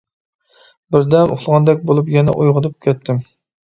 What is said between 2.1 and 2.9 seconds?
يەنە ئويغىنىپ